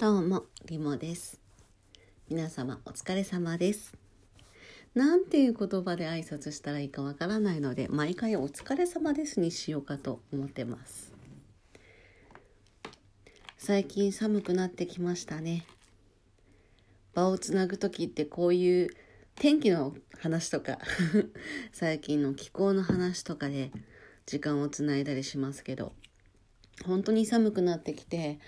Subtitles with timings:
[0.00, 1.38] どうも、リモです。
[2.30, 3.92] 皆様、お疲れ様です。
[4.94, 11.12] なんていう言葉で挨拶したらいいかわからないので、毎回お疲れ様ですにしようかと思ってます。
[13.58, 15.66] 最近寒くなってきましたね。
[17.12, 18.88] 場をつなぐ時ってこういう
[19.34, 20.78] 天気の話とか
[21.72, 23.70] 最近の気候の話とかで
[24.24, 25.92] 時間をつないだりしますけど
[26.86, 28.38] 本当に寒くなってきて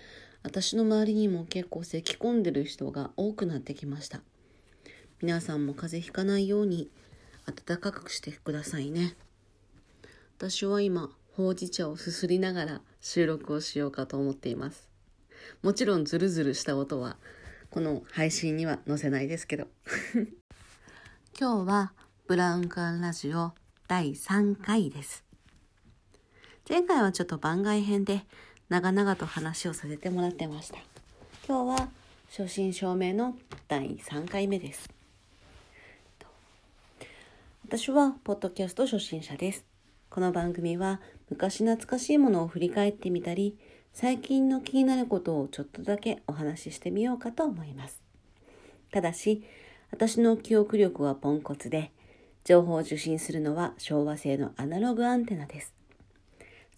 [0.42, 4.20] 私の周りにも結構咳き込んでる人が多くなってきました。
[5.20, 6.90] 皆さんも風邪ひかないように
[7.46, 9.16] 暖かくしてくださいね。
[10.36, 14.88] 私は今ほうじ茶をすすりながら収録をしようかと思っています。
[15.62, 17.16] もちろんズルズルした音は
[17.70, 19.68] この配信には載せないですけど。
[21.38, 21.92] 今日は
[22.26, 23.52] ブラウン管ラジオ
[23.86, 25.24] 第3回です。
[26.68, 28.26] 前回はちょっと番外編で
[28.72, 30.78] 長々と話をさせてもらってました。
[31.46, 31.88] 今日は
[32.30, 33.36] 初心証明の
[33.68, 34.88] 第3回目です。
[37.66, 39.66] 私はポッドキャスト初心者です。
[40.08, 43.58] この番組は昔懐かしいものを振り返ってみたり
[43.92, 48.00] 最近の気になることをちょっとだけお話ししてみようかと思います。
[48.90, 49.44] ただし
[49.90, 51.92] 私の記憶力はポンコツで
[52.44, 55.74] 情報を受信するのは昭和製のアナログアンテナです。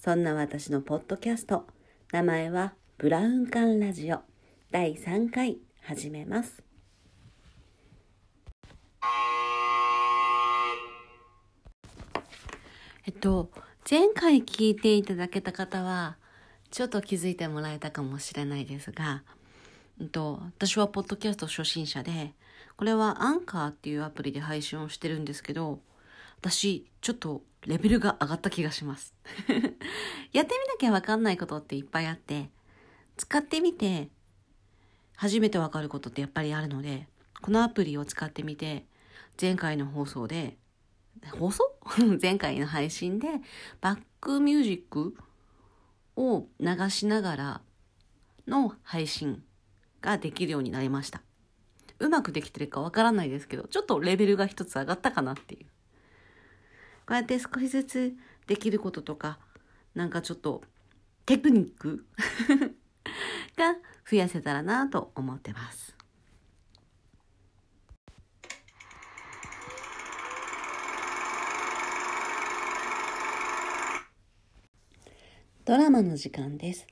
[0.00, 1.64] そんな私のポッドキャスト、
[2.14, 4.20] 名前はブラウン管ラジオ
[4.70, 6.62] 第3回始めます。
[13.04, 13.50] えっと、
[13.90, 16.16] 前回聞いていただけた方は、
[16.70, 19.24] ちょっと気づいてもらえたかもしれないですが、
[20.00, 22.32] えっと、私はポッドキャスト初心者で、
[22.76, 25.80] これはアンカーっていうアプリで配信をしてるんですけど、
[26.38, 29.14] 私、ちょっとレベルが上がった気がします。
[30.32, 32.50] やってみなきゃわかんないことっていっぱいあって、
[33.16, 34.10] 使ってみて、
[35.16, 37.08] 初めてわかることってやっぱりあるので、
[37.40, 38.86] このアプリを使ってみて、
[39.40, 40.58] 前回の放送で、
[41.38, 41.78] 放送？
[42.20, 43.28] 前回の配信で、
[43.80, 45.16] バックミュージック
[46.16, 47.62] を流しながら
[48.46, 49.42] の配信
[50.00, 51.22] ができるようになりました。
[51.98, 55.66] うまくできてるかわからないですけど、ちょっとレベルが一つ上がったかなっていう。
[57.06, 58.16] こうやって少しずつ
[58.46, 59.38] できることとか、
[59.94, 60.62] なんかちょっと
[61.26, 62.06] テクニック
[63.56, 63.76] が
[64.10, 65.94] 増やせたらなと思ってます。
[75.64, 76.86] ドラマの時間です。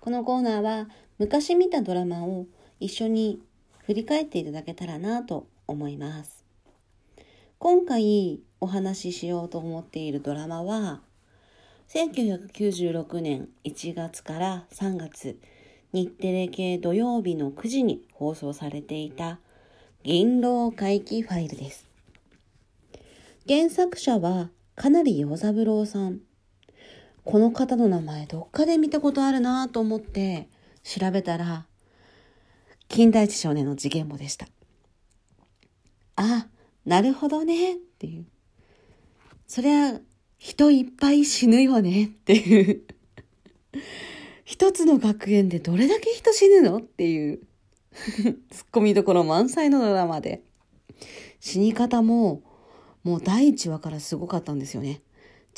[0.00, 0.88] このコーナーは
[1.18, 2.46] 昔見たドラマを
[2.80, 3.40] 一緒に
[3.84, 6.35] 振り返っていただけたらなと思います。
[7.58, 11.00] 今回お話ししようと思っているドラマは
[11.88, 15.38] 1996年1月から3月
[15.94, 19.38] 日テレ系土曜日の9時に放送されていた
[20.02, 21.86] 銀狼回帰ファイルです。
[23.48, 26.20] 原作者はかなり洋三郎さん。
[27.24, 30.48] この方の名前どっかで見たことあるなと思って
[30.84, 31.66] 調べたら
[32.88, 34.46] 金田一少年の次元簿でした。
[36.16, 36.48] あ、
[36.86, 38.26] なるほどねっていう。
[39.46, 40.00] そりゃ
[40.38, 42.82] 人いっぱい死ぬよねっていう。
[44.44, 47.40] 一つの学園でどれだけ人死ぬのっていう。
[48.50, 50.42] ツッコミどころ満載のドラマで。
[51.40, 52.42] 死に方も
[53.02, 55.02] もう第1話からすごかったんですよね。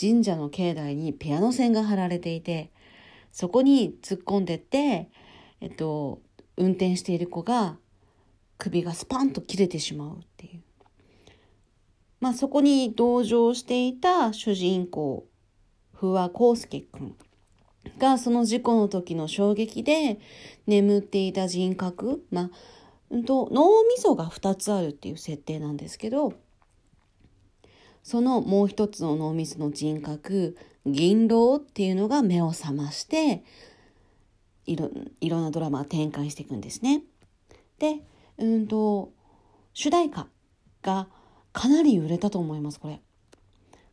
[0.00, 2.70] 神社の境内にピアノ線が張られていて、
[3.32, 5.10] そこに突っ込んでって、
[5.60, 6.20] えっと、
[6.56, 7.76] 運転している子が
[8.56, 10.20] 首がスパンと切れてしまう。
[12.20, 15.26] まあそこに同乗していた主人公、
[15.92, 17.16] 不破康介くん
[17.98, 20.18] がその事故の時の衝撃で
[20.66, 22.50] 眠っていた人格、ま
[23.10, 26.34] あ、と脳みそが2つあるっていう設定なんですけど、
[28.02, 33.44] そのもう一つの脳みその人格、銀狼っていうのが目を覚まして、
[34.66, 34.90] いろ
[35.20, 37.02] いろんなドラマを展開していくんですね。
[37.78, 38.00] で、
[38.38, 39.12] うんと、
[39.72, 40.26] 主題歌
[40.82, 41.08] が
[41.52, 43.00] かなり売れたと思います、これ。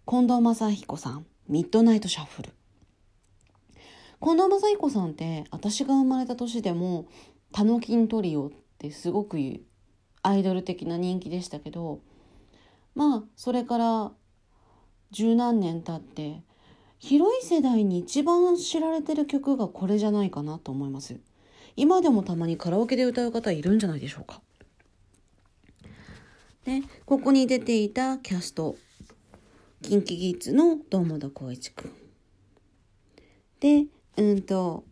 [0.08, 2.52] 近藤正彦さん、ミッドナイトシャッフル。
[4.22, 7.08] 近藤正彦さんって、私が生まれた年でも、
[7.52, 9.38] タノキントリオってすごく
[10.22, 12.02] アイドル的な人気でしたけど、
[12.94, 14.12] まあ、それから
[15.12, 16.44] 十何年経って、
[17.00, 21.20] 広い世代に一番知られてる曲がこれじゃないかなと思います。
[21.76, 24.42] 今でもたまにカラオケで歌う方いるんじゃないでしょうか。
[26.66, 28.76] で、ここに出ていたキャスト、
[29.82, 31.92] キンキキッズの堂本光一くん。
[33.60, 33.86] で、
[34.18, 34.84] うんと、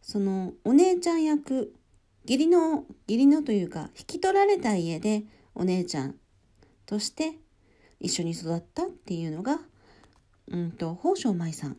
[0.00, 1.74] そのお姉ちゃん役
[2.24, 5.24] 義理の義理のというか引き取られた家で
[5.54, 6.14] お姉ちゃん
[6.86, 7.34] として
[8.00, 9.58] 一緒に育ったっていうのが、
[10.48, 11.76] うんと、宝生舞さん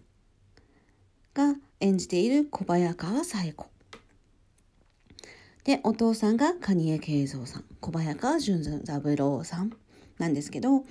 [1.34, 3.71] が演じている小早川紗恵子。
[5.64, 9.72] で、お父さんが蟹江慶三さん、小早川純三郎さん
[10.18, 10.84] なんですけど、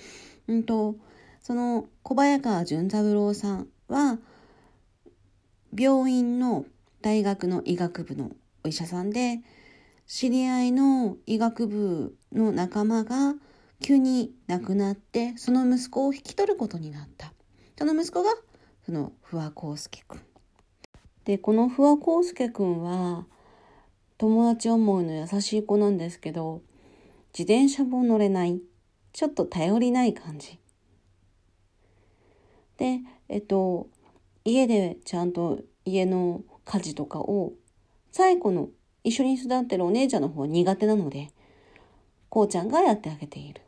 [0.49, 0.97] うんと、
[1.43, 4.19] その小早川純三郎さんは、
[5.77, 6.67] 病院の
[7.03, 8.31] 大学の医学部の
[8.65, 9.41] お医者さんで、
[10.07, 13.35] 知り合いの医学部の仲間が
[13.81, 17.33] 急に亡くなってその息子を引き取ることになった。
[17.79, 18.31] その息子が
[18.85, 20.21] その不破康介くん。
[21.25, 23.25] でこの不破康介くんは
[24.21, 26.61] 友達思いの優しい子なんですけど
[27.37, 28.61] 自転車も乗れない。
[29.13, 30.59] ちょっと頼りない感じ。
[32.77, 33.89] でえっと
[34.45, 37.55] 家でちゃんと家の家事とかを
[38.13, 38.69] 最後の
[39.05, 41.31] 一緒に育ってるお姉ちゃんの方は苦手なので
[42.29, 43.63] こうちゃんがやってあげている。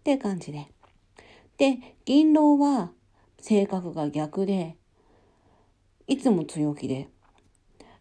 [0.00, 0.66] って感じで。
[1.56, 2.90] で、銀狼は
[3.38, 4.76] 性格が逆で、
[6.06, 7.08] いつも強気で、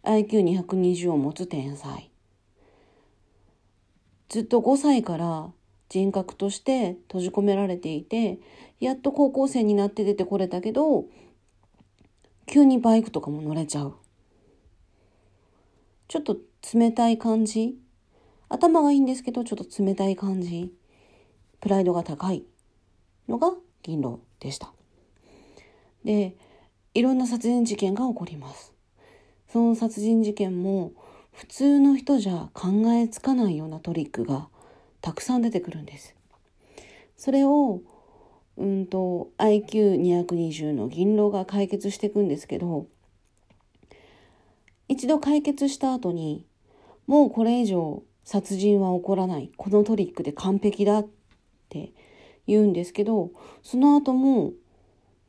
[0.03, 2.11] IQ220 を持つ天才。
[4.29, 5.51] ずっと5歳から
[5.89, 8.39] 人格として閉じ込められていて、
[8.79, 11.05] やっと高校生になって出てこれたけど、
[12.45, 13.95] 急にバイクとかも乗れちゃう。
[16.07, 16.38] ちょっと
[16.73, 17.77] 冷たい感じ
[18.50, 20.73] 頭がいいんですけど、ちょっと冷たい感じ。
[21.61, 22.44] プライドが高い
[23.29, 23.53] のが
[23.83, 24.73] 銀狼でした。
[26.03, 26.35] で、
[26.94, 28.73] いろんな殺人事件が起こります。
[29.53, 30.94] その殺人事件も
[31.31, 34.47] 普通の人じゃ考えつかないようなトリックが
[35.00, 36.15] たくさん出てくるんです。
[37.17, 37.81] それを、
[38.57, 42.88] うんと、IQ220 の銀狼が解決していくんですけど、
[44.88, 46.47] 一度解決した後に、
[47.05, 49.51] もうこれ以上殺人は起こらない。
[49.55, 51.07] このトリックで完璧だっ
[51.69, 51.91] て
[52.47, 53.29] 言うんですけど、
[53.61, 54.53] その後も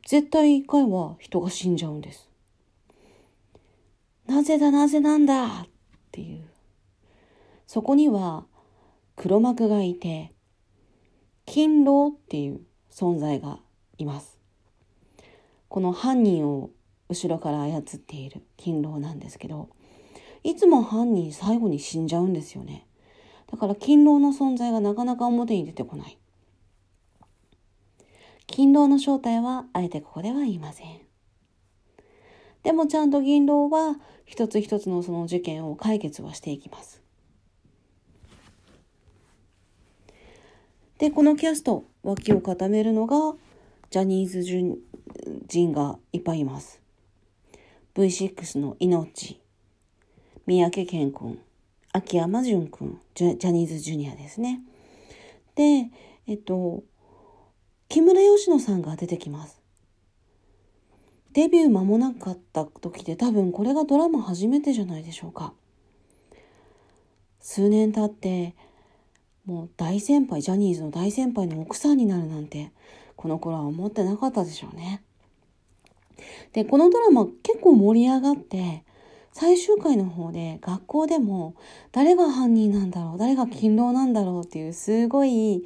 [0.03, 2.31] 絶対一回は人が死んじゃうんです。
[4.27, 5.61] なぜだなぜなんだ？
[5.61, 5.67] っ
[6.11, 6.43] ていう。
[7.67, 8.45] そこには
[9.15, 10.33] 黒幕がいて、
[11.45, 12.61] 勤労っていう
[12.91, 13.59] 存在が
[13.97, 14.39] います。
[15.67, 16.71] この犯人を
[17.09, 19.69] 後ろから操っている勤労なんですけど、
[20.43, 22.87] いつも犯人最後に死んじゃうんですよね。
[23.51, 26.17] だから勤労の存在がなかなか表に出てこない。
[28.47, 31.04] 勤労の正体はあえてここでは言いません。
[32.65, 33.95] でもちゃんと銀狼は
[34.25, 36.99] 一つ一つのその事件を解決はしていきます。
[40.97, 43.35] で、このキャスト、脇を固めるのが、
[43.91, 46.81] ジャニーズ人がいっぱいいます。
[47.93, 49.39] V6 の命、
[50.47, 51.39] 三宅健君、
[51.91, 54.61] 秋山淳君、ジャニーズジュニアですね。
[55.53, 55.91] で、
[56.25, 56.83] えっと、
[57.89, 59.64] 木村佳乃さんが出てきます。
[61.35, 65.53] デビュー間もなかった時で多分これがドラマ初めてじゃないでしょうか。
[67.41, 68.55] 数年経って
[69.45, 72.71] もう大先輩、ジャニーズの大先輩の奥さんになるなんて
[73.17, 75.03] この頃は思ってなかったでしょうね。
[76.53, 78.85] で、このドラマ結構盛り上がって
[79.33, 81.55] 最終回の方で学校でも
[81.91, 85.65] 誰が犯人なんだろう誰が勤労なんだろうっていうすごい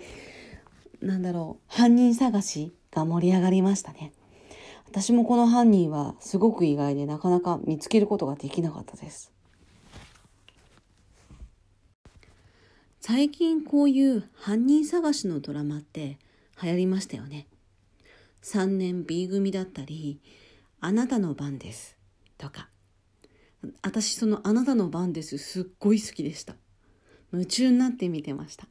[1.00, 4.14] なんだろう、犯人探しが盛り上がりましたね。
[4.92, 9.32] 私もこの犯人はすごく意外でなかなか見つけることができなかったです。
[13.00, 16.18] 最近こういう犯人探しのドラマって
[16.62, 17.46] 流行りましたよね。
[18.42, 20.22] 3年 B 組だったり、
[20.80, 21.96] あなたの番です
[22.40, 22.68] とか。
[23.84, 26.56] 私そのあなたの番ですすっごい好きでした。
[27.32, 28.68] 夢中になって見てました。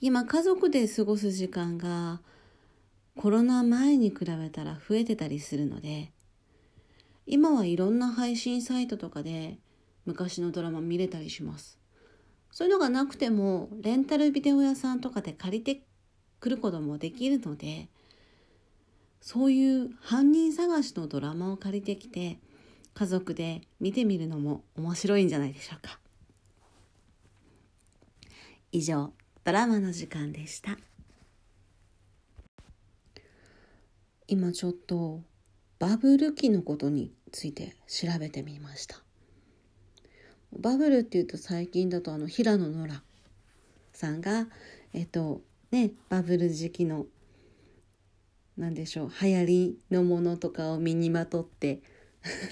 [0.00, 2.22] 今家族で過ごす時間が
[3.16, 6.12] コロナ前に比べたら増えてたりするので
[7.26, 9.58] 今はいろんな配信サイトとかで
[10.06, 11.78] 昔のドラマ見れたりします。
[12.50, 15.82] そういうのがなくてもレンタルビデオ屋さんとかで借りて
[16.40, 17.88] くることもできるので
[19.20, 22.38] そういう犯人探しのドラマを借りてきて
[22.92, 25.98] 家族で見てみるのも面白いんじゃないでしょうか。
[28.72, 29.12] 以上
[29.44, 30.76] ドラマの時間でした。
[34.32, 35.20] 今ちょっと
[35.78, 38.96] バブル期のことについて調べてみました。
[40.58, 43.02] バブルっていうと最近だとあの平野ノラ
[43.92, 44.46] さんが
[44.94, 47.04] えっとねバブル時期の
[48.56, 51.82] 何でしょう流行りのものとかを身にまとって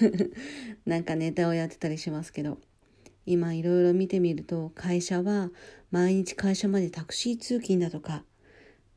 [0.85, 2.59] なんかネタをやってたりしますけど
[3.25, 5.49] 今いろいろ見てみると会社は
[5.89, 8.23] 毎日会社までタクシー通勤だとか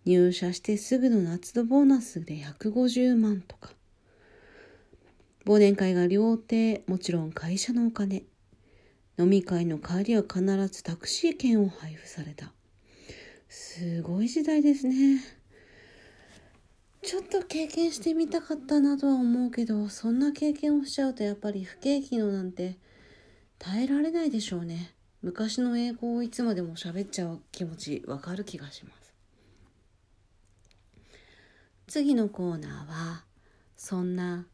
[0.04, 3.70] 入社してすぐの夏のボーナスで150万とか。
[5.46, 8.24] 忘年会が料亭もちろん会社のお金。
[9.18, 12.52] 飲み会の帰りは必ずタクシー券を配布された。
[13.48, 15.22] すごい時代ですね。
[17.02, 22.78] ちょっと経験してみたかったなとは思うけどそんな経験をしちゃうとやっぱり不景気のなんて
[23.58, 24.94] 耐えられないでしょうね。
[25.22, 29.03] 昔の英語をいつまでも喋っちゃう気持ちわかる気がします。
[31.94, 33.24] 次のコーナーは
[33.76, 34.48] そんな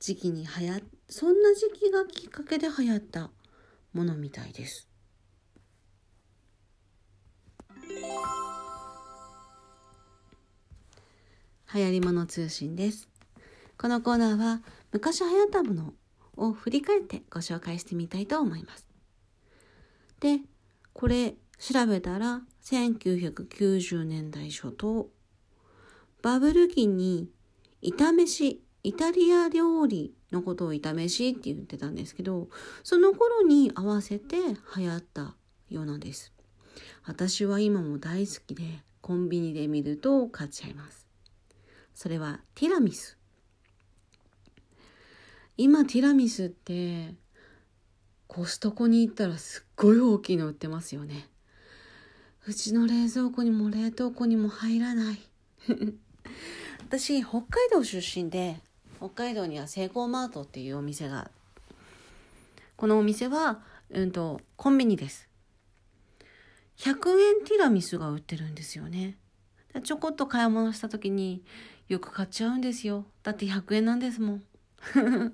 [0.00, 3.30] 時期に流行そんな時期がきっかけで流行った
[3.94, 4.86] ものみたいです
[11.74, 13.08] 流行り物通信です
[13.78, 14.60] このコーナーは
[14.92, 15.94] 昔流行ったもの
[16.36, 18.86] を振り返ってご紹介してみたいと思います。
[20.20, 20.40] で、
[20.92, 25.08] これ調べたら1990年代初頭、
[26.24, 27.28] バブル期に
[27.82, 32.48] 炒飯、イタリア料理のことを炒飯って言ってたんですけど、
[32.82, 34.36] その頃に合わせて
[34.74, 35.34] 流行った
[35.68, 36.32] ようなんです。
[37.04, 38.62] 私は今も大好きで
[39.02, 41.06] コンビニで見ると買っちゃいます。
[41.94, 43.18] それはティラミス。
[45.58, 47.14] 今ティラミスって
[48.28, 51.28] コストコに行ったらすっごい大きいの売ってますよね
[52.48, 55.18] うちの冷蔵庫にも冷凍庫にも入らない
[56.80, 58.60] 私北海道出身で
[58.98, 61.30] 北海道にはセイコーマートっていうお店が
[62.76, 63.60] このお店は、
[63.90, 65.28] うんと、コンビニです。
[66.78, 66.92] 100
[67.38, 69.16] 円ティラミスが売ってるんですよね。
[69.84, 71.44] ちょこっと買い物した時に
[71.88, 73.06] よく買っちゃうんですよ。
[73.22, 74.42] だって100円なんですもん。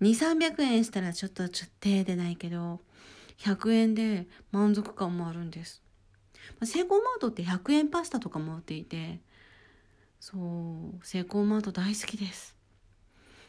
[0.00, 2.80] 2300円したらちょっとちょっと手出ないけど
[3.38, 5.82] 100円で満足感もあるんです。
[6.64, 9.20] セイコーマートって100円パスタとかも売っていて
[10.26, 12.56] そうセイコーマート大好きです。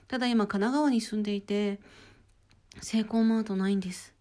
[0.09, 1.79] ただ今神奈川に住んでいて
[2.81, 4.13] セイコーマートないんです。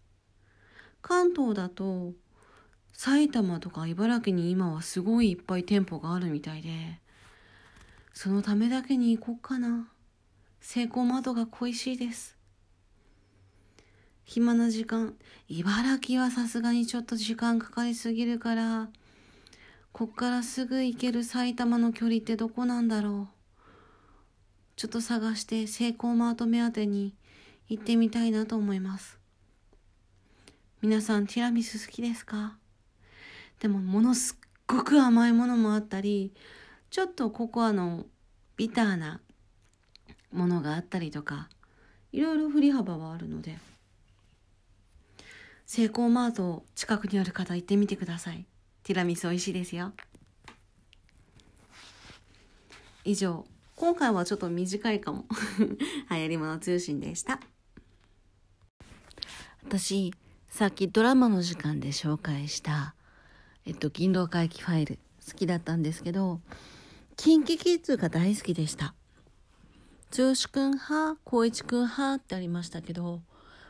[1.01, 2.13] 関東だと
[2.93, 6.69] 埼玉とか茨城に今はすごいいっぱい店舗があるみたいで
[8.13, 9.89] そのためだけに行こうかな。
[10.61, 12.37] 成功窓が恋しいです。
[14.23, 15.15] 暇な時間、
[15.49, 18.87] 茨城はさすがにちょっと時間かかりすぎるから、
[19.97, 23.67] こっからすぐ行ける埼玉の距離ってどこなんだろう？
[24.75, 27.15] ちょっと探して成功マート目当てに
[27.69, 29.17] 行ってみたいなと思います。
[30.81, 32.57] 皆さんティラミス好きですか？
[33.61, 36.33] でもものすっごく甘いものもあったり、
[36.89, 38.05] ちょっとココアの
[38.57, 39.21] ビターな
[40.33, 41.47] ものがあったりとか
[42.11, 43.57] いろいろ振り幅はあるので
[45.65, 48.45] セイコーマート近くにある方行ってみてください
[48.85, 49.93] ティラミス美味しいですよ。
[53.03, 53.43] 以上
[53.75, 55.25] 今回はちょっと短いかも。
[56.11, 57.39] 流行り物通信でした。
[59.63, 60.13] 私
[60.49, 62.93] さっきドラマの時間で紹介した
[63.65, 66.39] えっと銀狼回帰ファイル好きだったんですけど
[67.17, 68.93] KinKiKids が大好きでした。
[70.15, 73.23] 剛くん派光一くん派ってありましたけど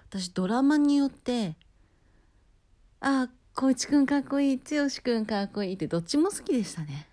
[0.09, 1.55] 私ドラマによって
[2.99, 7.07] あ光一くんかっこいい剛くんかっこいいってどっちも好きでしたね。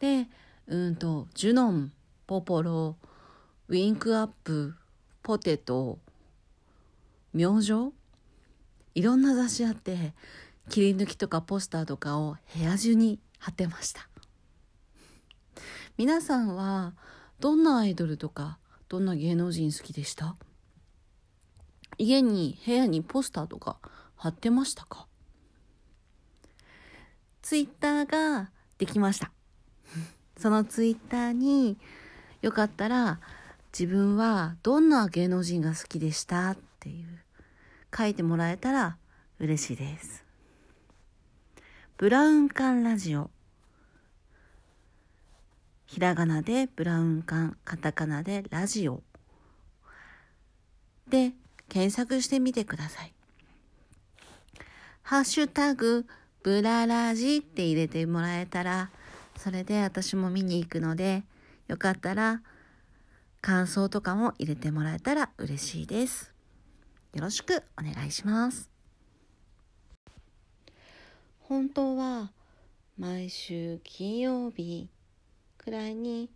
[0.00, 0.26] で
[0.66, 1.92] うんとジュノン
[2.26, 2.96] ポポロ
[3.68, 4.74] ウィンクアップ
[5.22, 6.00] ポテト
[7.32, 7.92] 明星
[8.96, 10.12] いろんな雑誌あって
[10.70, 14.08] 切り抜きとかポスターとかを部屋中に貼ってました。
[15.96, 16.94] 皆さんは
[17.38, 20.34] どんなアイドルとかどんな芸能人好きでした？
[21.96, 23.78] 家に部屋にポスターとか
[24.16, 25.06] 貼ってましたか？
[27.42, 29.30] ツイッターができました。
[30.36, 31.78] そのツイッターに
[32.42, 33.20] よかったら
[33.72, 37.06] 自分はどんな芸能人が好きでしたっていう
[37.96, 38.96] 書いてもらえたら
[39.40, 40.24] 嬉しいです。
[41.96, 43.30] ブラウン管ラジオ。
[45.86, 49.02] ひらがなでブラウン管、カタカナでラジオ。
[51.08, 51.32] で
[51.68, 53.14] 検索してみてください。
[55.02, 56.06] ハッシュタグ
[56.42, 58.90] ブララジって入れてもらえたら、
[59.36, 61.24] それで私も見に行くので、
[61.66, 62.42] よかったら
[63.40, 66.32] 感想とかも入れてもらえたら嬉しいです。
[67.14, 68.70] よろしくお願いします。
[71.40, 72.30] 本当は
[72.98, 74.90] 毎週金曜日
[75.56, 76.28] くらいに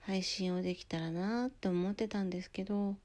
[0.00, 2.96] 配信をできたらなって思ってたんですけど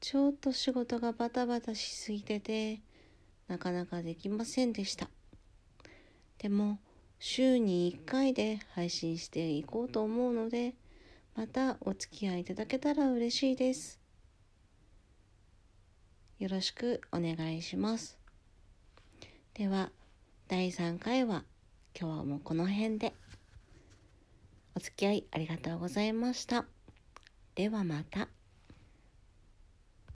[0.00, 2.80] ちょっと仕事がバタバタしすぎてて
[3.46, 5.08] なかなかできませんでした
[6.44, 6.78] でも
[7.18, 10.74] 週に1回で配信していこうと思うので
[11.34, 13.98] またお付き合いいただけたら嬉しいです。
[16.38, 18.18] よろしくお願いします。
[19.54, 19.88] では
[20.46, 21.44] 第3回は
[21.98, 23.14] 今日はもうこの辺で。
[24.76, 26.66] お付き合いありがとうございました。
[27.54, 28.28] ではまた。